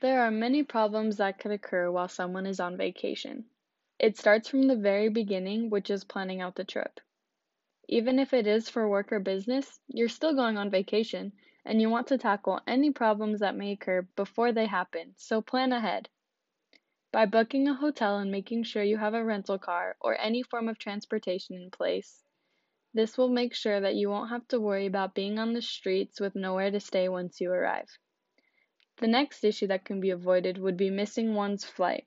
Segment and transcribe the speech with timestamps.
[0.00, 3.44] There are many problems that could occur while someone is on vacation.
[3.98, 7.00] It starts from the very beginning, which is planning out the trip.
[7.86, 11.34] Even if it is for work or business, you're still going on vacation
[11.66, 15.70] and you want to tackle any problems that may occur before they happen, so plan
[15.70, 16.08] ahead.
[17.12, 20.70] By booking a hotel and making sure you have a rental car or any form
[20.70, 22.24] of transportation in place,
[22.94, 26.18] this will make sure that you won't have to worry about being on the streets
[26.18, 27.98] with nowhere to stay once you arrive.
[29.00, 32.06] The next issue that can be avoided would be missing one's flight.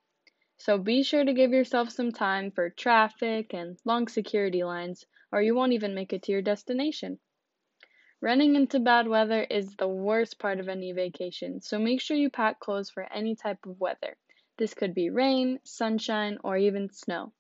[0.60, 5.42] So be sure to give yourself some time for traffic and long security lines, or
[5.42, 7.20] you won't even make it to your destination.
[8.22, 12.30] Running into bad weather is the worst part of any vacation, so make sure you
[12.30, 14.16] pack clothes for any type of weather.
[14.58, 17.34] This could be rain, sunshine, or even snow.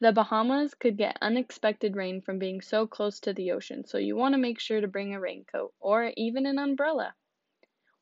[0.00, 4.14] The Bahamas could get unexpected rain from being so close to the ocean, so you
[4.14, 7.16] want to make sure to bring a raincoat or even an umbrella.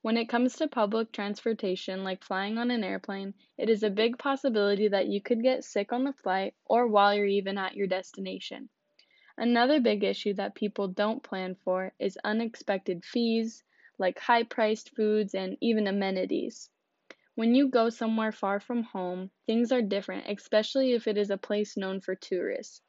[0.07, 4.19] When it comes to public transportation, like flying on an airplane, it is a big
[4.19, 7.89] possibility that you could get sick on the flight or while you're even at your
[7.89, 8.69] destination.
[9.37, 13.65] Another big issue that people don't plan for is unexpected fees,
[13.99, 16.71] like high priced foods and even amenities.
[17.35, 21.37] When you go somewhere far from home, things are different, especially if it is a
[21.37, 22.81] place known for tourists.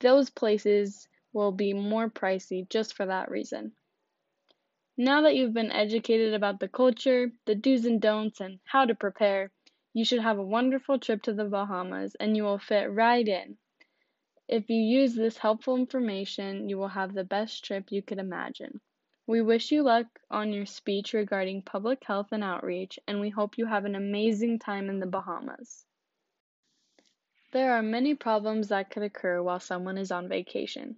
[0.00, 3.72] Those places will be more pricey just for that reason.
[5.00, 8.96] Now that you've been educated about the culture, the do's and don'ts, and how to
[8.96, 9.52] prepare,
[9.94, 13.58] you should have a wonderful trip to the Bahamas and you will fit right in.
[14.48, 18.80] If you use this helpful information, you will have the best trip you could imagine.
[19.24, 23.56] We wish you luck on your speech regarding public health and outreach, and we hope
[23.56, 25.84] you have an amazing time in the Bahamas.
[27.52, 30.96] There are many problems that could occur while someone is on vacation.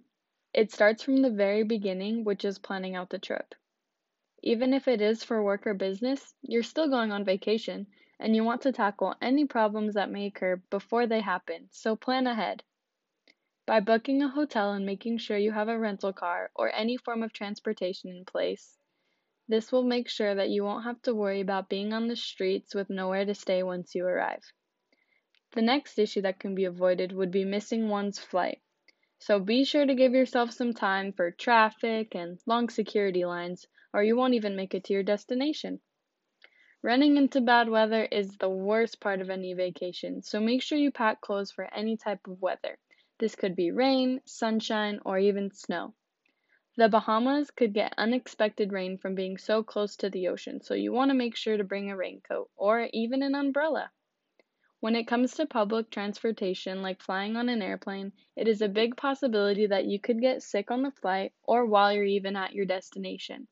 [0.55, 3.53] It starts from the very beginning, which is planning out the trip.
[4.43, 7.85] Even if it is for work or business, you're still going on vacation
[8.19, 12.25] and you want to tackle any problems that may occur before they happen, so plan
[12.25, 12.63] ahead.
[13.67, 17.21] By booking a hotel and making sure you have a rental car or any form
[17.21, 18.77] of transportation in place,
[19.47, 22.73] this will make sure that you won't have to worry about being on the streets
[22.73, 24.43] with nowhere to stay once you arrive.
[25.51, 28.61] The next issue that can be avoided would be missing one's flight.
[29.21, 34.03] So be sure to give yourself some time for traffic and long security lines or
[34.03, 35.79] you won't even make it to your destination.
[36.81, 40.89] Running into bad weather is the worst part of any vacation, so make sure you
[40.89, 42.79] pack clothes for any type of weather.
[43.19, 45.93] This could be rain, sunshine, or even snow.
[46.77, 50.93] The Bahamas could get unexpected rain from being so close to the ocean, so you
[50.93, 53.91] want to make sure to bring a raincoat or even an umbrella.
[54.81, 58.97] When it comes to public transportation, like flying on an airplane, it is a big
[58.97, 62.65] possibility that you could get sick on the flight or while you're even at your
[62.65, 63.47] destination.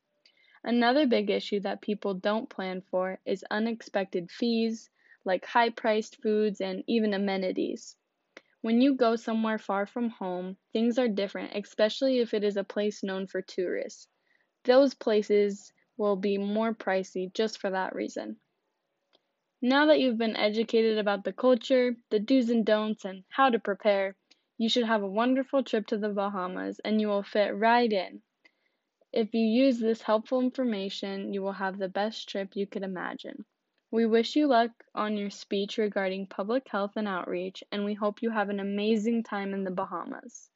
[0.64, 4.90] Another big issue that people don't plan for is unexpected fees,
[5.24, 7.96] like high priced foods and even amenities.
[8.62, 12.64] When you go somewhere far from home, things are different, especially if it is a
[12.64, 14.08] place known for tourists.
[14.64, 18.40] Those places will be more pricey just for that reason.
[19.62, 23.60] Now that you've been educated about the culture, the do's and don'ts, and how to
[23.60, 24.16] prepare,
[24.58, 28.22] you should have a wonderful trip to the Bahamas and you will fit right in.
[29.12, 33.44] If you use this helpful information, you will have the best trip you could imagine.
[33.92, 38.22] We wish you luck on your speech regarding public health and outreach, and we hope
[38.22, 40.50] you have an amazing time in the Bahamas.